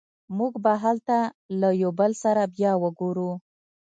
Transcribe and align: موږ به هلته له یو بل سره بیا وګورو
موږ 0.37 0.53
به 0.63 0.73
هلته 0.83 1.17
له 1.59 1.69
یو 1.81 1.91
بل 1.99 2.11
سره 2.23 2.43
بیا 2.55 2.71
وګورو 2.83 3.31